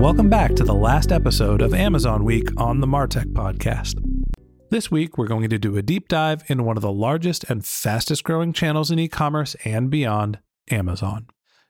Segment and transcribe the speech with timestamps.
[0.00, 3.94] Welcome back to the last episode of Amazon Week on the Martech Podcast.
[4.70, 7.64] This week, we're going to do a deep dive into one of the largest and
[7.64, 11.26] fastest growing channels in e commerce and beyond Amazon.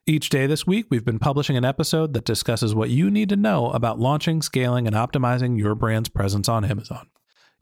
[0.06, 3.36] Each day this week, we've been publishing an episode that discusses what you need to
[3.36, 7.06] know about launching, scaling, and optimizing your brand's presence on Amazon.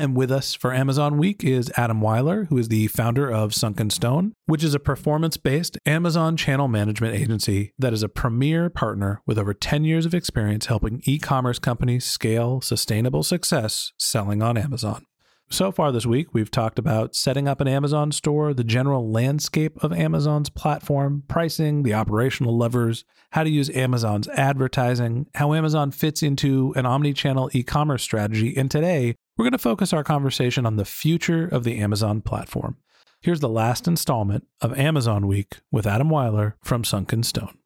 [0.02, 3.88] And with us for Amazon Week is Adam Weiler, who is the founder of Sunken
[3.88, 9.22] Stone, which is a performance based Amazon channel management agency that is a premier partner
[9.26, 14.56] with over 10 years of experience helping e commerce companies scale sustainable success selling on
[14.56, 15.06] Amazon.
[15.52, 19.76] So far this week, we've talked about setting up an Amazon store, the general landscape
[19.84, 26.24] of Amazon's platform, pricing, the operational levers, how to use Amazon's advertising, how Amazon fits
[26.24, 30.66] into an omni channel e commerce strategy, and today we're going to focus our conversation
[30.66, 32.76] on the future of the Amazon platform.
[33.20, 37.56] Here's the last installment of Amazon Week with Adam Weiler from Sunken Stone.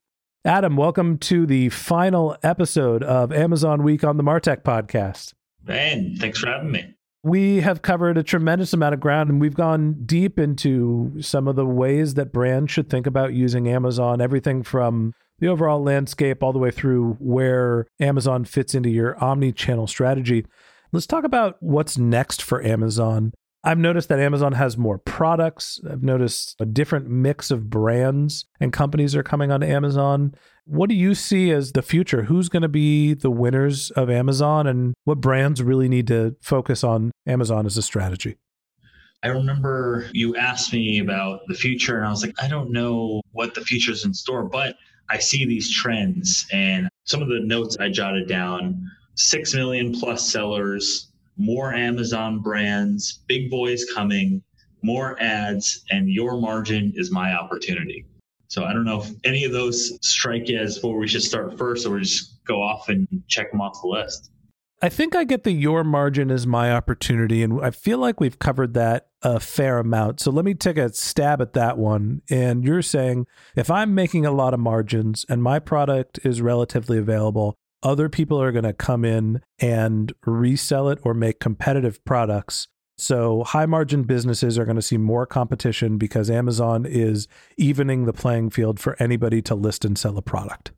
[0.44, 5.34] Adam, welcome to the final episode of Amazon Week on the Martech podcast.
[5.65, 6.94] Ben, thanks for having me.
[7.25, 11.56] We have covered a tremendous amount of ground and we've gone deep into some of
[11.56, 16.53] the ways that brands should think about using Amazon, everything from the overall landscape all
[16.53, 20.47] the way through where Amazon fits into your omni channel strategy.
[20.97, 23.34] Let's talk about what's next for Amazon.
[23.62, 25.79] I've noticed that Amazon has more products.
[25.87, 30.35] I've noticed a different mix of brands and companies are coming on Amazon.
[30.65, 32.23] What do you see as the future?
[32.23, 36.83] Who's going to be the winners of Amazon and what brands really need to focus
[36.83, 38.39] on Amazon as a strategy?
[39.23, 43.21] I remember you asked me about the future, and I was like, I don't know
[43.33, 44.77] what the future is in store, but
[45.11, 46.47] I see these trends.
[46.53, 53.25] And some of the notes I jotted down 6 million plus sellers, more Amazon brands,
[53.27, 54.43] big boys coming,
[54.82, 58.06] more ads, and your margin is my opportunity.
[58.49, 61.87] So I don't know if any of those strike as where we should start first,
[61.87, 64.31] or just go off and check them off the list.
[64.82, 68.38] I think I get the your margin is my opportunity, and I feel like we've
[68.38, 70.21] covered that a fair amount.
[70.21, 72.21] So let me take a stab at that one.
[72.31, 73.26] And you're saying
[73.56, 77.56] if I'm making a lot of margins and my product is relatively available,
[77.87, 82.67] other people are going to come in and resell it or make competitive products.
[82.99, 88.13] So high margin businesses are going to see more competition because Amazon is evening the
[88.13, 90.73] playing field for anybody to list and sell a product.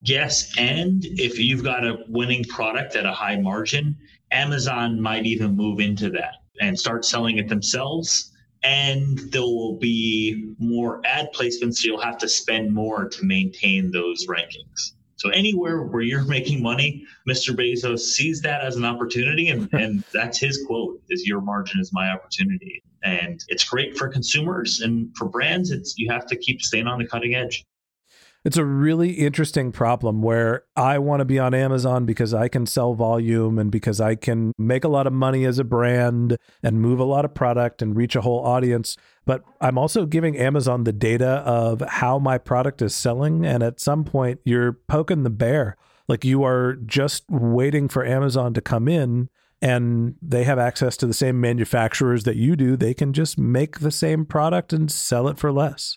[0.00, 3.94] Yes, and if you've got a winning product at a high margin,
[4.30, 8.32] Amazon might even move into that and start selling it themselves.
[8.62, 13.90] And there will be more ad placements, so you'll have to spend more to maintain
[13.90, 14.92] those rankings.
[15.24, 17.56] So anywhere where you're making money, Mr.
[17.56, 21.92] Bezos sees that as an opportunity, and, and that's his quote: "Is your margin is
[21.92, 25.70] my opportunity." And it's great for consumers and for brands.
[25.70, 27.64] It's you have to keep staying on the cutting edge.
[28.44, 32.66] It's a really interesting problem where I want to be on Amazon because I can
[32.66, 36.82] sell volume and because I can make a lot of money as a brand and
[36.82, 38.98] move a lot of product and reach a whole audience.
[39.24, 43.46] But I'm also giving Amazon the data of how my product is selling.
[43.46, 45.78] And at some point, you're poking the bear.
[46.06, 49.30] Like you are just waiting for Amazon to come in
[49.62, 52.76] and they have access to the same manufacturers that you do.
[52.76, 55.96] They can just make the same product and sell it for less.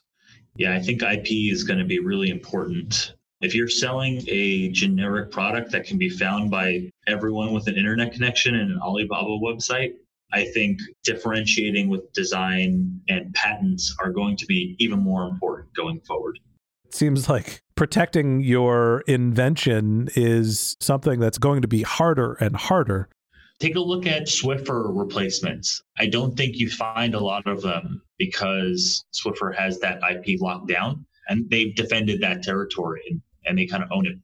[0.58, 3.14] Yeah, I think IP is going to be really important.
[3.42, 8.12] If you're selling a generic product that can be found by everyone with an internet
[8.12, 9.94] connection and an Alibaba website,
[10.34, 16.02] I think differentiating with design and patents are going to be even more important going
[16.02, 16.40] forward.
[16.86, 23.10] It seems like protecting your invention is something that's going to be harder and harder.
[23.60, 25.82] Take a look at Swiffer replacements.
[25.98, 30.68] I don't think you find a lot of them because Swiffer has that IP locked
[30.68, 34.16] down and they've defended that territory and, and they kind of own it.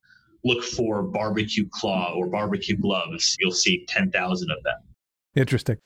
[0.43, 3.35] Look for barbecue claw or barbecue gloves.
[3.39, 4.75] You'll see 10,000 of them.
[5.35, 5.77] Interesting.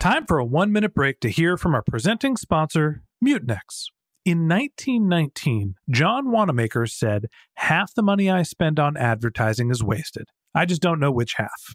[0.00, 3.90] Time for a one minute break to hear from our presenting sponsor, Mutinex.
[4.24, 10.28] In 1919, John Wanamaker said, Half the money I spend on advertising is wasted.
[10.54, 11.74] I just don't know which half.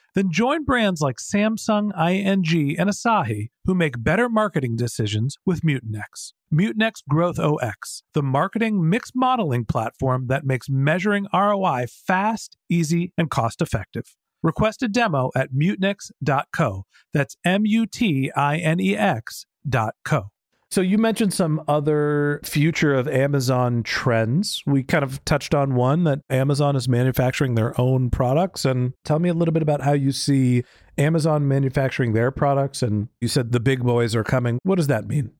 [0.13, 6.33] Then join brands like Samsung, ING, and Asahi who make better marketing decisions with Mutinex.
[6.53, 13.29] Mutinex Growth OS, the marketing mix modeling platform that makes measuring ROI fast, easy, and
[13.29, 14.15] cost effective.
[14.43, 16.85] Request a demo at mutinex.co.
[17.13, 20.31] That's M U T I N E X.co.
[20.71, 24.63] So you mentioned some other future of Amazon trends.
[24.65, 29.19] We kind of touched on one that Amazon is manufacturing their own products and tell
[29.19, 30.63] me a little bit about how you see
[30.97, 34.59] Amazon manufacturing their products and you said the big boys are coming.
[34.63, 35.31] What does that mean?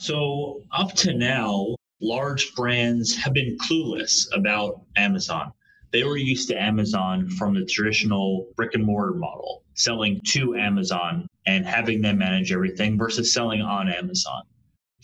[0.00, 5.52] So, up to now, large brands have been clueless about Amazon.
[5.92, 11.28] They were used to Amazon from the traditional brick and mortar model, selling to Amazon
[11.46, 14.42] and having them manage everything versus selling on Amazon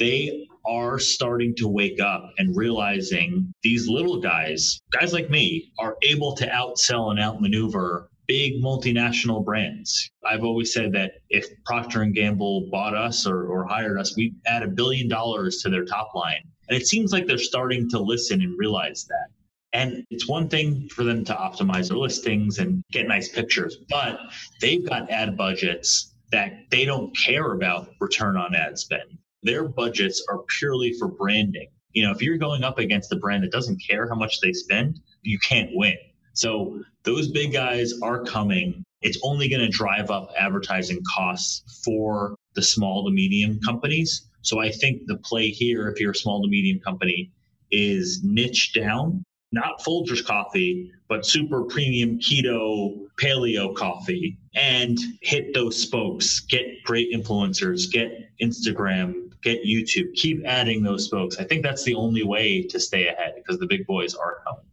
[0.00, 5.96] they are starting to wake up and realizing these little guys, guys like me, are
[6.02, 10.10] able to outsell and outmaneuver big multinational brands.
[10.24, 14.34] I've always said that if Procter and Gamble bought us or, or hired us, we'd
[14.46, 16.42] add a billion dollars to their top line.
[16.68, 19.26] And it seems like they're starting to listen and realize that.
[19.72, 24.18] And it's one thing for them to optimize their listings and get nice pictures, but
[24.60, 30.24] they've got ad budgets that they don't care about return on ad spend their budgets
[30.28, 31.68] are purely for branding.
[31.92, 34.52] You know, if you're going up against a brand that doesn't care how much they
[34.52, 35.96] spend, you can't win.
[36.34, 38.84] So those big guys are coming.
[39.02, 44.28] It's only going to drive up advertising costs for the small to medium companies.
[44.42, 47.32] So I think the play here, if you're a small to medium company,
[47.70, 55.76] is niche down, not Folgers coffee, but super premium keto paleo coffee and hit those
[55.76, 61.38] spokes, get great influencers, get Instagram, get YouTube, keep adding those spokes.
[61.38, 64.64] I think that's the only way to stay ahead because the big boys are coming.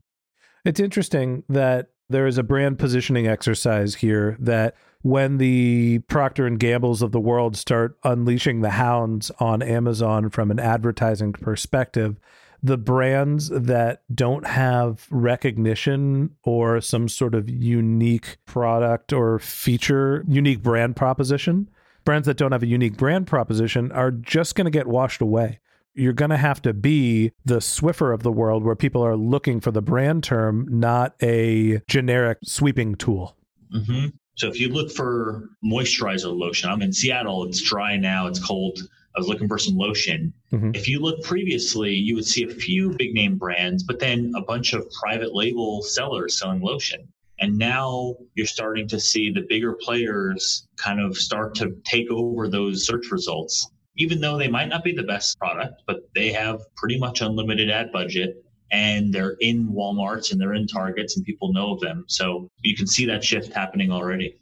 [0.65, 6.59] It's interesting that there is a brand positioning exercise here that when the Procter and
[6.59, 12.19] Gambles of the world start unleashing the hounds on Amazon from an advertising perspective,
[12.63, 20.61] the brands that don't have recognition or some sort of unique product or feature, unique
[20.61, 21.69] brand proposition,
[22.05, 25.59] brands that don't have a unique brand proposition are just going to get washed away.
[25.93, 29.59] You're going to have to be the Swiffer of the world where people are looking
[29.59, 33.35] for the brand term, not a generic sweeping tool.
[33.75, 34.07] Mm-hmm.
[34.35, 38.79] So if you look for moisturizer lotion, I'm in Seattle, it's dry now, it's cold.
[39.17, 40.31] I was looking for some lotion.
[40.53, 40.71] Mm-hmm.
[40.75, 44.41] If you look previously, you would see a few big name brands, but then a
[44.41, 47.07] bunch of private label sellers selling lotion.
[47.39, 52.47] And now you're starting to see the bigger players kind of start to take over
[52.47, 56.61] those search results, even though they might not be the best product, but they have
[56.75, 61.51] pretty much unlimited ad budget and they're in Walmarts and they're in Targets and people
[61.53, 62.05] know of them.
[62.07, 64.37] So you can see that shift happening already.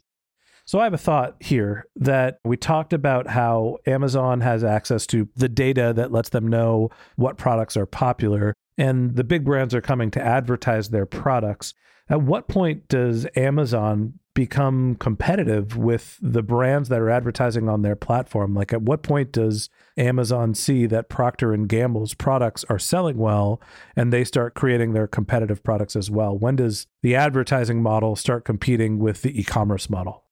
[0.66, 5.28] So I have a thought here that we talked about how Amazon has access to
[5.36, 9.80] the data that lets them know what products are popular and the big brands are
[9.80, 11.72] coming to advertise their products.
[12.08, 17.96] At what point does Amazon become competitive with the brands that are advertising on their
[17.96, 18.52] platform?
[18.52, 23.60] Like at what point does Amazon see that Procter and Gamble's products are selling well
[23.94, 26.36] and they start creating their competitive products as well?
[26.36, 30.25] When does the advertising model start competing with the e-commerce model?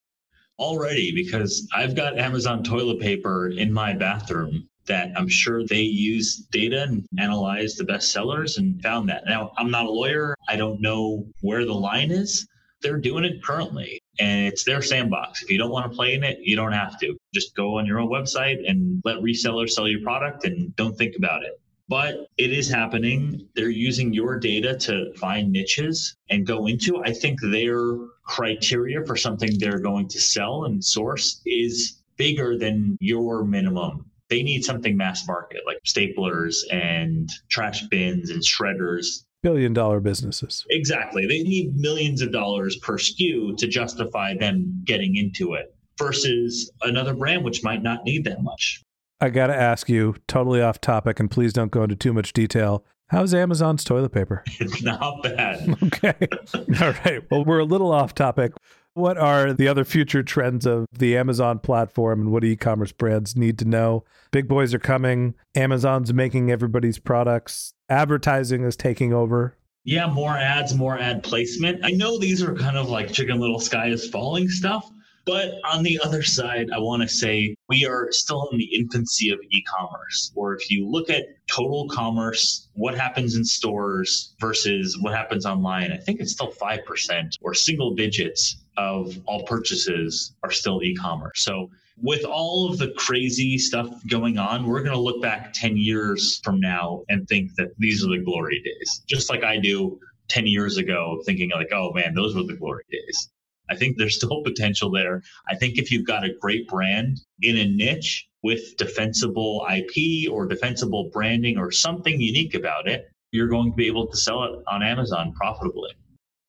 [0.58, 6.36] Already because I've got Amazon toilet paper in my bathroom that I'm sure they use
[6.52, 9.24] data and analyze the best sellers and found that.
[9.26, 10.34] Now, I'm not a lawyer.
[10.48, 12.46] I don't know where the line is.
[12.82, 15.42] They're doing it currently and it's their sandbox.
[15.42, 17.16] If you don't want to play in it, you don't have to.
[17.32, 21.16] Just go on your own website and let resellers sell your product and don't think
[21.16, 23.48] about it but it is happening.
[23.54, 27.02] They're using your data to find niches and go into.
[27.02, 32.96] I think their criteria for something they're going to sell and source is bigger than
[33.00, 34.10] your minimum.
[34.30, 39.24] They need something mass market like staplers and trash bins and shredders.
[39.42, 40.64] Billion dollar businesses.
[40.70, 41.26] Exactly.
[41.26, 47.14] They need millions of dollars per SKU to justify them getting into it versus another
[47.14, 48.83] brand which might not need that much.
[49.20, 52.32] I got to ask you, totally off topic, and please don't go into too much
[52.32, 52.84] detail.
[53.08, 54.42] How's Amazon's toilet paper?
[54.60, 55.76] It's not bad.
[55.84, 56.14] okay.
[56.82, 57.22] All right.
[57.30, 58.52] Well, we're a little off topic.
[58.94, 63.36] What are the other future trends of the Amazon platform and what e commerce brands
[63.36, 64.04] need to know?
[64.30, 65.34] Big boys are coming.
[65.54, 67.74] Amazon's making everybody's products.
[67.88, 69.56] Advertising is taking over.
[69.84, 71.84] Yeah, more ads, more ad placement.
[71.84, 74.88] I know these are kind of like chicken little sky is falling stuff,
[75.26, 79.30] but on the other side, I want to say we are still in the infancy
[79.30, 80.30] of e commerce.
[80.36, 85.90] Or if you look at total commerce, what happens in stores versus what happens online,
[85.90, 91.42] I think it's still 5% or single digits of all purchases are still e commerce.
[91.42, 91.68] So
[92.00, 96.40] with all of the crazy stuff going on, we're going to look back 10 years
[96.44, 100.46] from now and think that these are the glory days, just like I do 10
[100.46, 103.30] years ago, thinking like, oh man, those were the glory days.
[103.70, 105.22] I think there's still potential there.
[105.48, 110.46] I think if you've got a great brand in a niche with defensible IP or
[110.46, 114.62] defensible branding or something unique about it, you're going to be able to sell it
[114.68, 115.90] on Amazon profitably.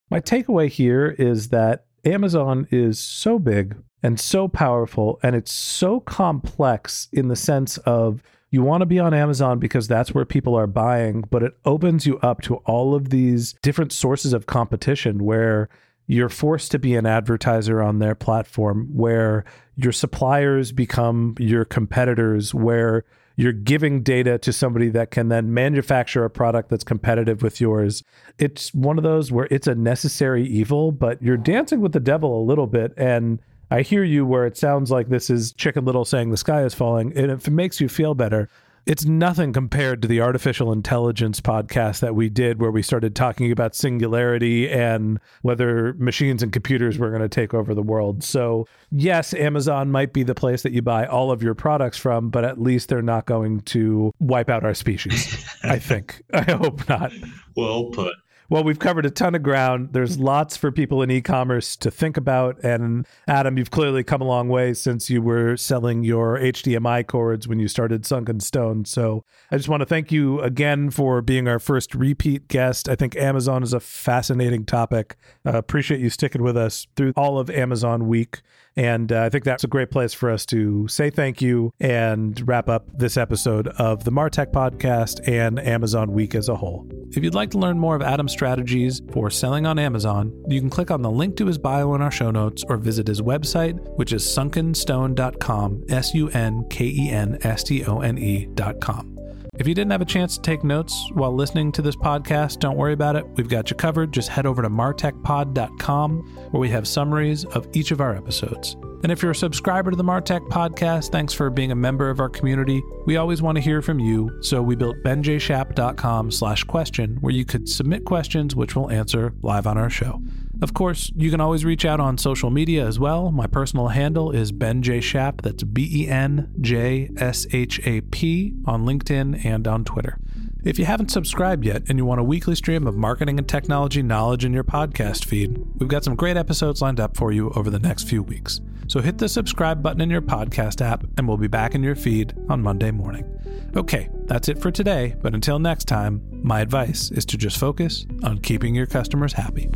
[0.10, 6.00] My takeaway here is that Amazon is so big and so powerful, and it's so
[6.00, 10.56] complex in the sense of you want to be on Amazon because that's where people
[10.56, 15.24] are buying, but it opens you up to all of these different sources of competition
[15.24, 15.70] where
[16.08, 19.44] you're forced to be an advertiser on their platform where
[19.76, 23.04] your suppliers become your competitors, where
[23.36, 28.04] you're giving data to somebody that can then manufacture a product that's competitive with yours.
[28.40, 32.42] It's one of those where it's a necessary evil, but you're dancing with the devil
[32.42, 32.94] a little bit.
[32.96, 36.64] And I hear you where it sounds like this is Chicken Little saying the sky
[36.64, 37.12] is falling.
[37.18, 38.48] And if it makes you feel better,
[38.86, 43.52] it's nothing compared to the artificial intelligence podcast that we did where we started talking
[43.52, 48.24] about singularity and whether machines and computers were going to take over the world.
[48.24, 52.30] So, yes, Amazon might be the place that you buy all of your products from,
[52.30, 55.44] but at least they're not going to wipe out our species.
[55.64, 56.22] I think.
[56.34, 57.12] I hope not.
[57.56, 58.14] Well put.
[58.50, 59.90] Well, we've covered a ton of ground.
[59.94, 62.64] There's lots for people in e commerce to think about.
[62.64, 67.48] And Adam, you've clearly come a long way since you were selling your HDMI cords
[67.48, 68.86] when you started Sunken Stone.
[68.86, 72.88] So I just want to thank you again for being our first repeat guest.
[72.88, 75.16] I think Amazon is a fascinating topic.
[75.46, 78.42] Uh, appreciate you sticking with us through all of Amazon week.
[78.78, 82.46] And uh, I think that's a great place for us to say thank you and
[82.46, 86.86] wrap up this episode of the Martech podcast and Amazon Week as a whole.
[87.12, 90.70] If you'd like to learn more of Adam's strategies for selling on Amazon, you can
[90.70, 93.80] click on the link to his bio in our show notes or visit his website,
[93.98, 99.18] which is sunkenstone.com, S U N K E N S T O N E.com.
[99.58, 102.76] If you didn't have a chance to take notes while listening to this podcast, don't
[102.76, 103.26] worry about it.
[103.36, 104.12] We've got you covered.
[104.12, 106.20] Just head over to martechpod.com
[106.52, 108.76] where we have summaries of each of our episodes.
[109.06, 112.20] And if you're a subscriber to the Martech podcast, thanks for being a member of
[112.20, 112.82] our community.
[113.06, 117.46] We always want to hear from you, so we built benjshap.com slash question where you
[117.46, 120.24] could submit questions which we'll answer live on our show.
[120.60, 123.30] Of course, you can always reach out on social media as well.
[123.30, 125.02] My personal handle is Ben J.
[125.02, 125.44] Shap.
[125.44, 130.18] That's B E N J S H A P on LinkedIn and on Twitter.
[130.66, 134.02] If you haven't subscribed yet and you want a weekly stream of marketing and technology
[134.02, 137.70] knowledge in your podcast feed, we've got some great episodes lined up for you over
[137.70, 138.62] the next few weeks.
[138.88, 141.96] So hit the subscribe button in your podcast app and we'll be back in your
[141.96, 143.32] feed on Monday morning.
[143.76, 148.08] Okay, that's it for today, but until next time, my advice is to just focus
[148.24, 149.70] on keeping your customers happy.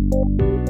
[0.00, 0.69] Thank you.